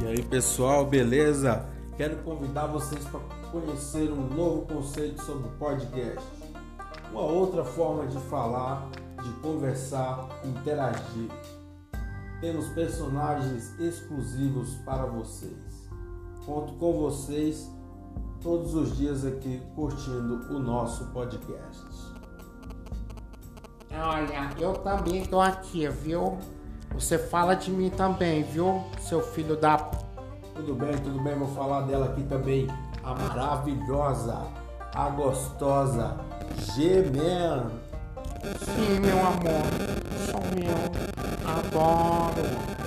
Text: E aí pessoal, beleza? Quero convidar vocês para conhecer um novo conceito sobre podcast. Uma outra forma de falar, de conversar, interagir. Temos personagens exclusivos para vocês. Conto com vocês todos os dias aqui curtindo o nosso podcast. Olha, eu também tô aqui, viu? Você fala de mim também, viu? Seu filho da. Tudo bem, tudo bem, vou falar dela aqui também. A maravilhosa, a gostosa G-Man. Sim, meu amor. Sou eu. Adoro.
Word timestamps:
E 0.00 0.06
aí 0.06 0.22
pessoal, 0.22 0.84
beleza? 0.84 1.64
Quero 1.96 2.16
convidar 2.18 2.66
vocês 2.66 3.04
para 3.04 3.20
conhecer 3.52 4.10
um 4.10 4.26
novo 4.34 4.66
conceito 4.66 5.22
sobre 5.22 5.48
podcast. 5.50 6.24
Uma 7.12 7.22
outra 7.22 7.64
forma 7.64 8.06
de 8.08 8.18
falar, 8.28 8.88
de 9.22 9.30
conversar, 9.40 10.28
interagir. 10.44 11.30
Temos 12.40 12.68
personagens 12.70 13.78
exclusivos 13.78 14.74
para 14.84 15.06
vocês. 15.06 15.88
Conto 16.44 16.74
com 16.74 16.92
vocês 16.92 17.70
todos 18.42 18.74
os 18.74 18.96
dias 18.96 19.24
aqui 19.24 19.62
curtindo 19.76 20.52
o 20.52 20.58
nosso 20.58 21.06
podcast. 21.06 21.86
Olha, 23.92 24.50
eu 24.58 24.74
também 24.74 25.24
tô 25.24 25.40
aqui, 25.40 25.88
viu? 25.88 26.36
Você 26.94 27.18
fala 27.18 27.54
de 27.54 27.70
mim 27.70 27.90
também, 27.90 28.44
viu? 28.44 28.82
Seu 29.00 29.20
filho 29.20 29.56
da. 29.56 29.76
Tudo 30.54 30.74
bem, 30.74 30.96
tudo 30.98 31.20
bem, 31.22 31.34
vou 31.34 31.48
falar 31.48 31.82
dela 31.82 32.06
aqui 32.06 32.22
também. 32.22 32.68
A 33.02 33.14
maravilhosa, 33.14 34.38
a 34.94 35.08
gostosa 35.10 36.16
G-Man. 36.56 37.70
Sim, 38.58 39.00
meu 39.00 39.18
amor. 39.18 39.64
Sou 40.30 40.40
eu. 40.62 40.78
Adoro. 41.58 42.83